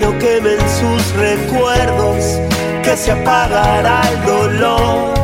no 0.00 0.18
quemen 0.18 0.58
sus 0.60 1.12
recuerdos, 1.14 2.40
que 2.82 2.96
se 2.96 3.12
apagará 3.12 4.00
el 4.12 4.26
dolor. 4.26 5.14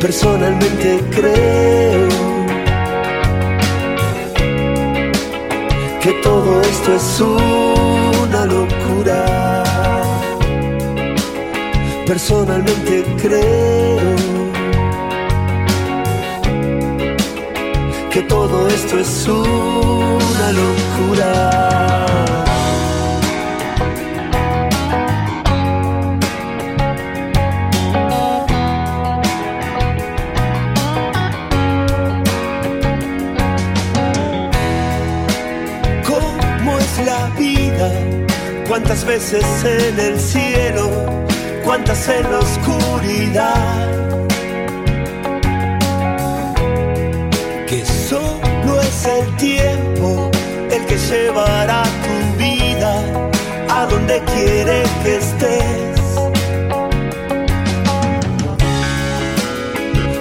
Personalmente 0.00 1.00
creo 1.10 2.08
que 6.02 6.12
todo 6.22 6.60
esto 6.62 6.94
es 6.96 7.20
una 7.20 8.44
locura. 8.46 9.62
Personalmente 12.06 13.04
creo 13.22 13.71
esto 18.84 18.98
es 18.98 19.28
una 19.28 20.52
locura. 20.52 21.30
¿Cómo 36.06 36.78
es 36.78 37.06
la 37.06 37.30
vida? 37.38 37.90
¿Cuántas 38.68 39.04
veces 39.04 39.44
en 39.64 40.00
el 40.00 40.18
cielo? 40.18 40.90
¿Cuántas 41.64 42.08
en 42.08 42.22
la 42.30 42.38
oscuridad? 42.40 44.31
Es 49.02 49.06
el 49.06 49.36
tiempo 49.36 50.30
el 50.70 50.86
que 50.86 50.96
llevará 50.96 51.82
tu 52.04 52.38
vida 52.38 52.92
a 53.68 53.86
donde 53.86 54.22
quiere 54.32 54.82
que 55.02 55.16
estés. 55.16 56.00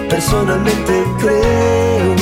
Personalmente 0.09 1.03
creo 1.20 2.16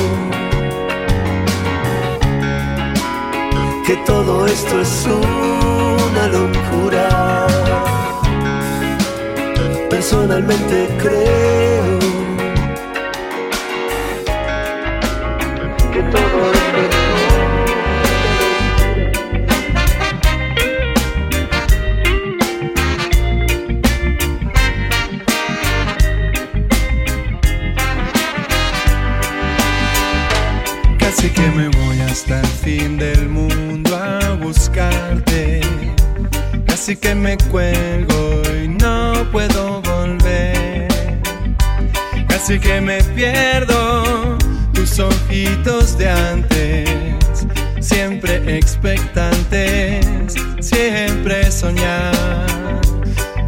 que 3.85 3.95
todo 4.05 4.45
esto 4.45 4.81
es 4.81 5.05
una 5.05 6.27
locura. 6.27 7.47
Personalmente 9.89 10.89
creo 11.01 11.38
Casi 36.89 37.01
que 37.01 37.13
me 37.13 37.37
cuelgo 37.51 38.41
y 38.63 38.67
no 38.67 39.13
puedo 39.31 39.79
volver. 39.83 40.87
Casi 42.27 42.59
que 42.59 42.81
me 42.81 43.03
pierdo 43.13 44.35
tus 44.73 44.97
ojitos 44.97 45.99
de 45.99 46.09
antes. 46.09 47.45
Siempre 47.79 48.57
expectantes, 48.57 50.33
siempre 50.61 51.51
soñar. 51.51 52.81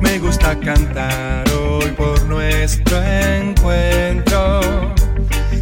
Me 0.01 0.19
gusta 0.19 0.55
cantar 0.59 1.49
hoy 1.49 1.89
por 1.97 2.21
nuestro 2.25 3.01
encuentro. 3.01 4.61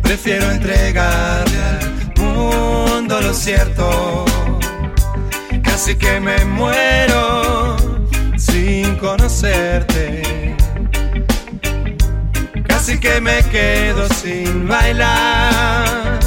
Prefiero 0.04 0.52
entregarle 0.52 1.58
al 1.58 2.14
mundo 2.18 3.22
lo 3.22 3.34
cierto. 3.34 4.26
Casi 5.64 5.96
que 5.96 6.20
me 6.20 6.44
muero 6.44 7.40
sin 8.70 8.96
conocerte. 8.98 10.22
Casi 12.68 13.00
que 13.00 13.20
me 13.20 13.38
quedo 13.54 14.08
sin 14.22 14.68
bailar. 14.68 16.20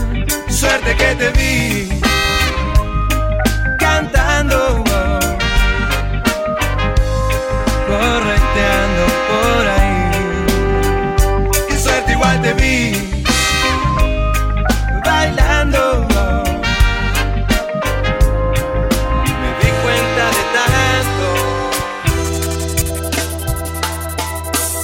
Suerte 0.49 0.91
que 1.01 1.11
te 1.21 1.29
vi 1.39 1.89
cantando, 3.79 4.82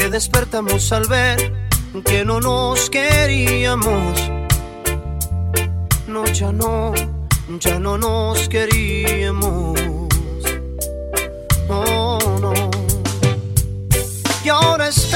que 0.00 0.08
despertamos 0.08 0.90
al 0.92 1.06
ver 1.08 1.52
que 2.06 2.24
no 2.24 2.40
nos 2.40 2.88
queríamos. 2.88 4.30
No, 6.06 6.24
ya 6.24 6.50
no, 6.52 6.94
ya 7.58 7.78
no 7.78 7.98
nos 7.98 8.48
queríamos. 8.48 9.78
Oh, 11.68 12.18
no. 12.40 12.54
Y 14.42 14.48
ahora 14.48 14.88
estás 14.88 15.12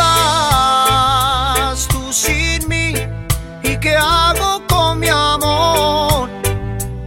tú 1.88 2.12
sin 2.12 2.68
mí. 2.68 2.92
¿Y 3.62 3.78
qué 3.78 3.96
hago 3.96 4.62
con 4.68 4.98
mi 4.98 5.08
amor? 5.08 6.28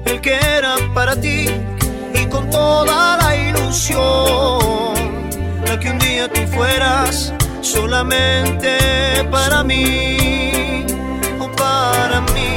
El 0.06 0.20
que 0.20 0.34
era 0.34 0.78
para 0.96 1.16
ti 1.16 1.46
y 2.16 2.26
con 2.26 2.50
toda 2.50 3.18
la 3.18 3.36
ilusión. 3.36 5.06
La 5.64 5.80
que 5.80 5.92
un 5.92 6.00
día 6.00 6.28
tú 6.28 6.42
fueras 6.48 7.37
solamente 7.78 8.72
para 9.32 9.64
mí 9.64 10.84
o 11.40 11.48
para 11.64 12.20
mí. 12.34 12.54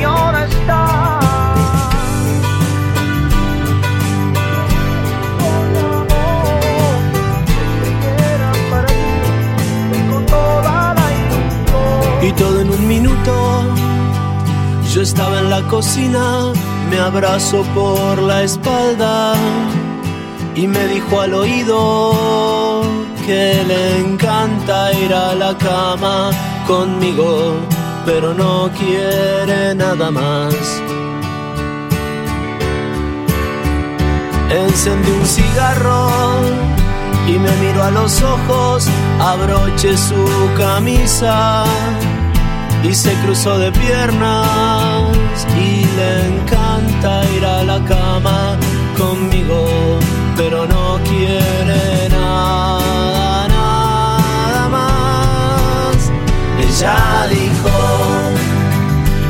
Y 0.00 0.02
ahora 0.02 0.46
ilusión. 0.46 0.72
Y 12.22 12.32
todo 12.32 12.60
en 12.60 12.70
un 12.70 12.88
minuto. 12.88 13.32
Yo 14.92 15.02
estaba 15.02 15.38
en 15.38 15.48
la 15.48 15.62
cocina, 15.68 16.52
me 16.90 16.98
abrazó 16.98 17.62
por 17.74 18.18
la 18.30 18.42
espalda 18.42 19.34
y 20.54 20.66
me 20.66 20.86
dijo 20.86 21.20
al 21.20 21.32
oído 21.32 23.01
que 23.26 23.62
le 23.66 23.98
encanta 24.00 24.92
ir 24.92 25.12
a 25.14 25.34
la 25.34 25.56
cama 25.56 26.30
conmigo, 26.66 27.54
pero 28.04 28.34
no 28.34 28.70
quiere 28.78 29.74
nada 29.74 30.10
más. 30.10 30.54
Encendí 34.50 35.10
un 35.10 35.26
cigarro 35.26 36.10
y 37.26 37.38
me 37.38 37.52
miro 37.62 37.82
a 37.82 37.90
los 37.90 38.22
ojos, 38.22 38.86
abroche 39.20 39.96
su 39.96 40.24
camisa 40.56 41.64
y 42.82 42.92
se 42.94 43.12
cruzó 43.22 43.58
de 43.58 43.70
piernas 43.72 45.46
y 45.56 45.84
le 45.98 46.26
encanta 46.34 47.22
ir 47.36 47.46
a 47.46 47.62
la 47.62 47.84
cama 47.84 48.56
conmigo 48.98 49.98
pero 50.36 50.66
no 50.66 50.98
quiere 51.04 52.08
nada, 52.08 53.48
nada 53.48 54.68
más. 54.68 56.10
Ella 56.58 57.26
dijo 57.30 57.76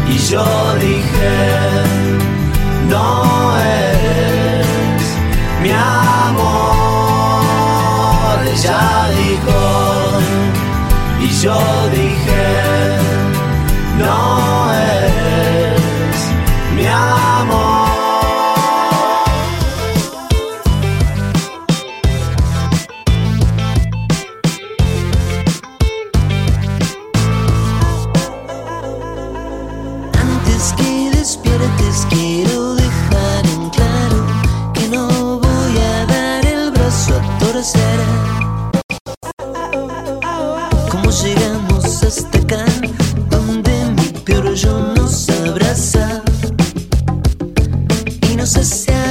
y 0.09 0.19
yo 0.19 0.45
dije, 0.81 1.35
no 2.89 3.57
eres 3.59 5.03
mi 5.63 5.71
amor. 5.71 6.63
Ella 8.55 9.11
dijo 9.17 9.61
y 11.21 11.29
yo 11.43 11.59
nossa 48.43 48.65
sossego. 48.65 49.02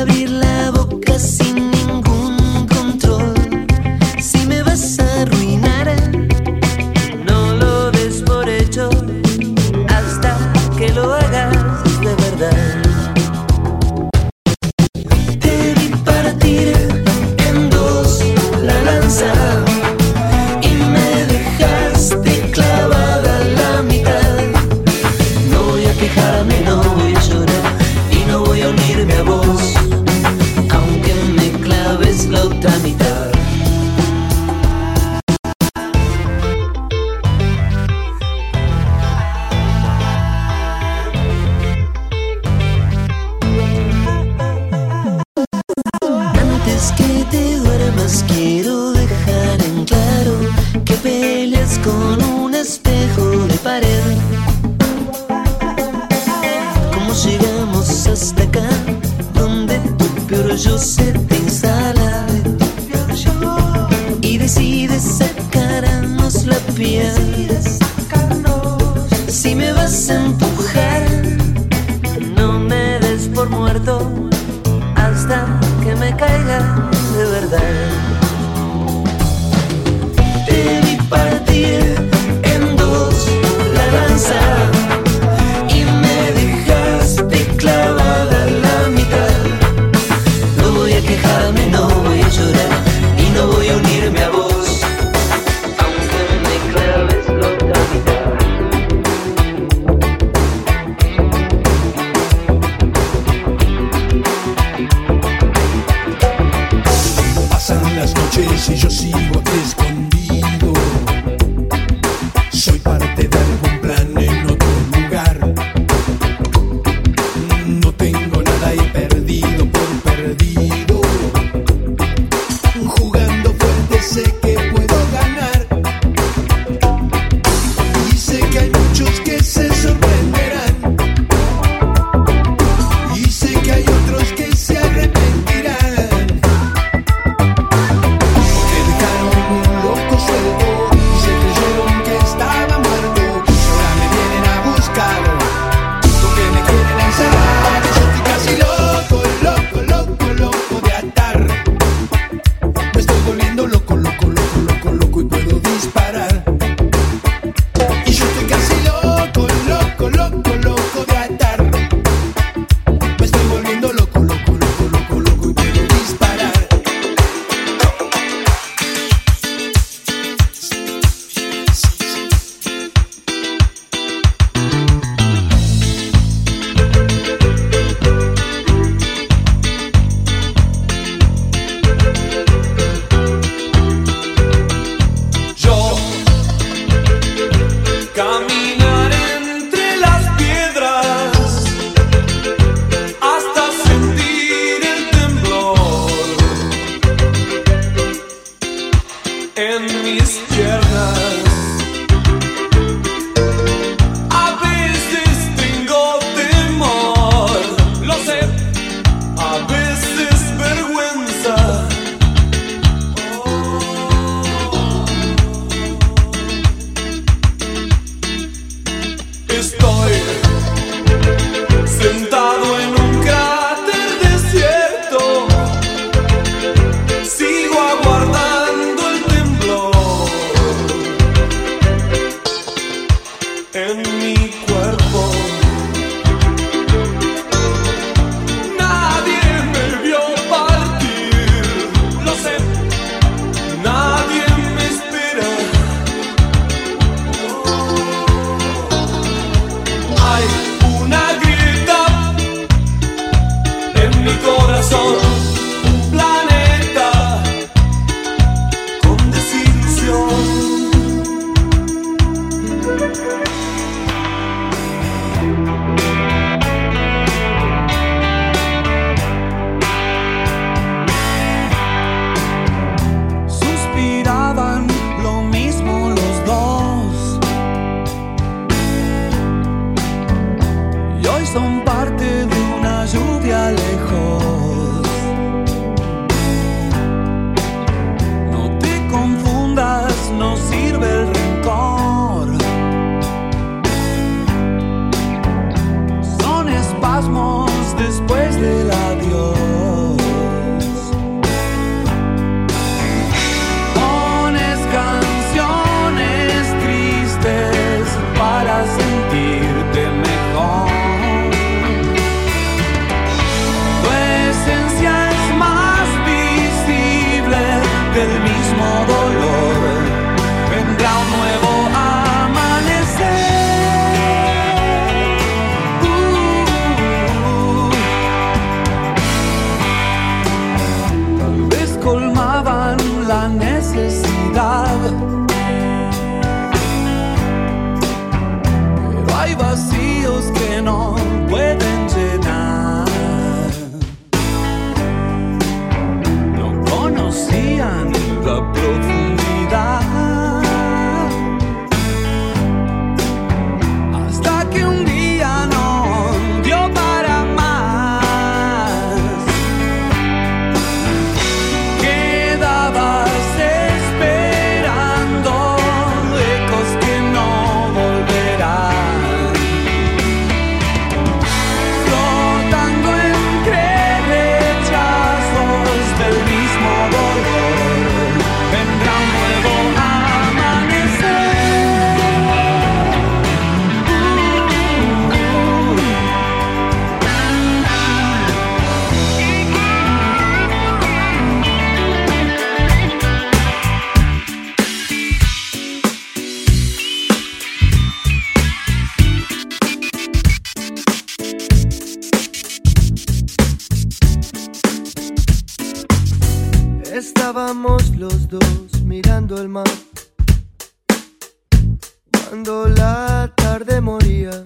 Cuando 412.49 412.87
la 412.87 413.53
tarde 413.55 414.01
moría, 414.01 414.65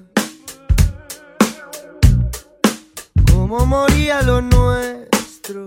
como 3.30 3.66
moría 3.66 4.22
lo 4.22 4.40
nuestro, 4.40 5.66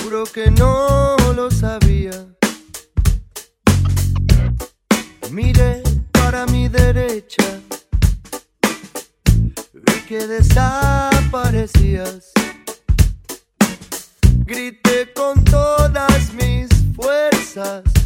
juro 0.00 0.24
que 0.24 0.50
no 0.50 1.16
lo 1.36 1.50
sabía. 1.50 2.12
Miré 5.30 5.82
para 6.12 6.46
mi 6.46 6.66
derecha, 6.68 7.60
vi 9.74 10.00
que 10.08 10.26
desaparecías 10.26 12.32
grité 14.46 15.12
con 15.12 15.44
todo. 15.44 15.77
because 17.58 17.97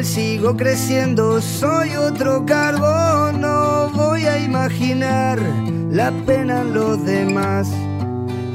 sigo 0.00 0.56
creciendo, 0.56 1.40
soy 1.40 1.94
otro 1.94 2.44
carbón, 2.46 3.40
no 3.40 3.88
voy 3.90 4.26
a 4.26 4.38
imaginar 4.38 5.38
la 5.90 6.10
pena 6.26 6.62
en 6.62 6.74
los 6.74 7.04
demás. 7.04 7.68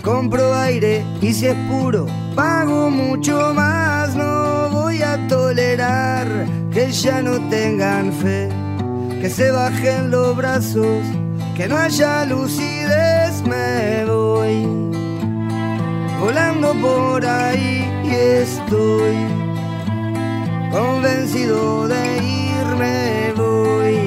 Compro 0.04 0.54
aire 0.54 1.06
y 1.22 1.34
si 1.34 1.48
es 1.48 1.56
puro, 1.70 2.08
pago 2.36 2.90
mucho 2.90 3.54
más, 3.54 4.16
no 4.16 4.70
voy 4.70 5.02
a 5.02 5.28
tolerar 5.28 6.28
que 6.72 6.92
ya 6.92 7.22
no 7.22 7.40
tengan 7.50 8.12
fe, 8.14 8.50
que 9.22 9.30
se 9.30 9.52
bajen 9.52 10.12
los 10.12 10.36
brazos, 10.36 11.04
que 11.56 11.68
no 11.68 11.78
haya 11.78 12.26
lucidez, 12.26 13.42
me 13.44 14.06
voy 14.06 14.66
volando 16.20 16.74
por 16.82 17.26
ahí 17.26 17.90
y 18.04 18.10
estoy 18.10 19.37
convencido 20.78 21.88
de 21.88 22.18
irme 22.18 23.34
voy 23.36 23.98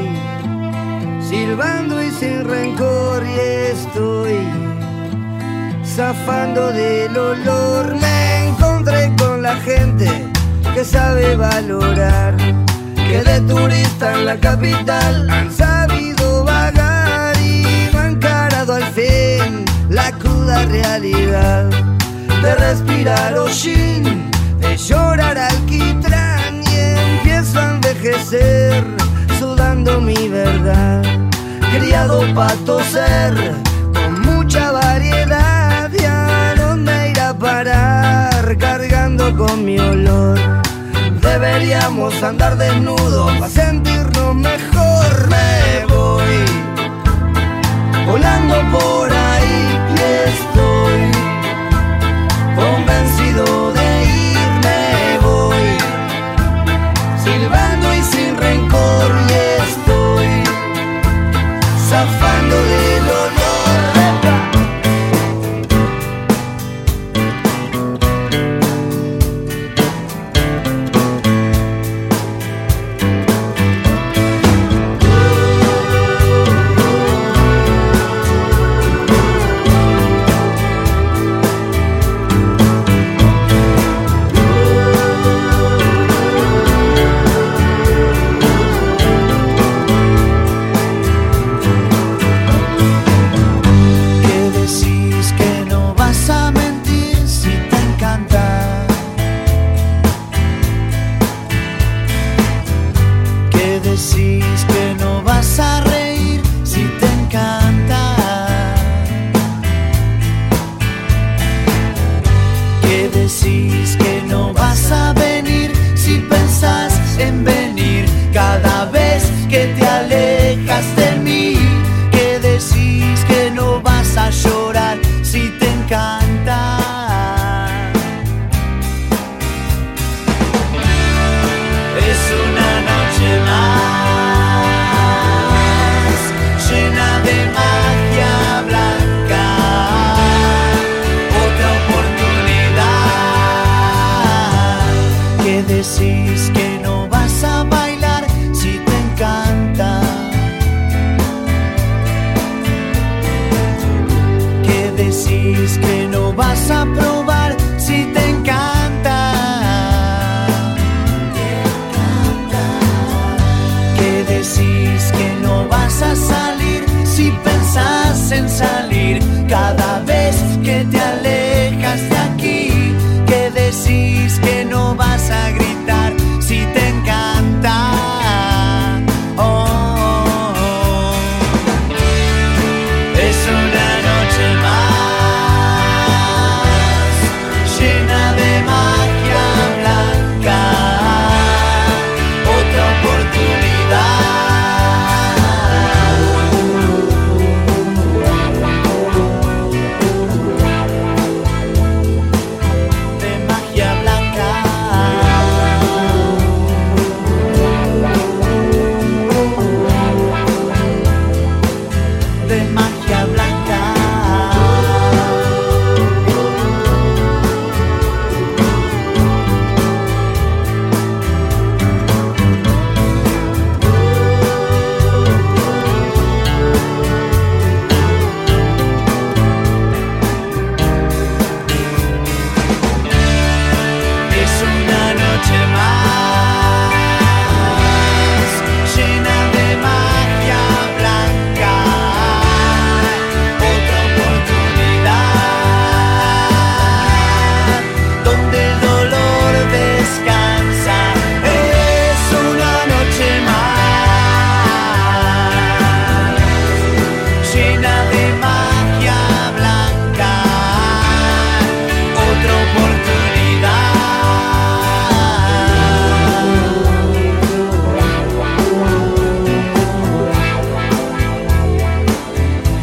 silbando 1.29 2.01
y 2.01 2.11
sin 2.13 2.45
rencor 2.45 3.25
y 3.27 3.41
estoy 3.75 4.39
zafando 5.85 6.73
del 6.73 7.17
olor. 7.17 7.97
Me 7.97 8.49
encontré 8.49 9.13
con 9.19 9.43
la 9.43 9.57
gente 9.57 10.09
que 10.73 10.85
sabe 10.85 11.35
valorar 11.35 12.37
que 12.95 13.19
de 13.25 13.41
turista 13.41 14.13
en 14.15 14.27
la 14.27 14.37
capital 14.37 15.29
han 15.29 15.51
sabido 15.51 16.45
vagar 16.45 17.37
y 17.39 17.89
no 17.93 17.99
han 17.99 18.13
encarado 18.13 18.75
al 18.75 18.85
fin 18.99 19.65
la 19.89 20.13
cruda 20.13 20.65
realidad 20.67 21.65
de 22.43 22.55
respirar 22.55 23.37
hollín, 23.37 24.31
de 24.61 24.77
llorar 24.77 25.37
alquitrán. 25.37 26.21
y 26.27 26.30
a 27.57 27.71
envejecer 27.71 28.85
sudando 29.39 30.01
mi 30.01 30.29
verdad. 30.29 31.03
Criado 31.73 32.23
para 32.35 32.55
toser 32.67 33.55
con 33.95 34.21
mucha 34.23 34.73
variedad 34.73 35.91
y 35.93 36.05
a 36.05 36.55
dónde 36.57 37.11
ir 37.11 37.21
a 37.21 37.35
parar 37.35 38.57
cargando 38.59 39.37
con 39.37 39.65
mi 39.65 39.79
olor. 39.79 40.39
Deberíamos 41.21 42.23
andar 42.23 42.57
desnudos 42.57 43.33
para 43.39 43.49
sentirnos 43.49 44.35
mejor. 44.35 45.29
Me 45.29 45.87
voy 45.87 46.45
volando 48.07 48.57
por 48.71 49.10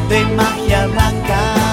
de 0.10 0.24
magia 0.36 0.88
blanca. 0.88 1.67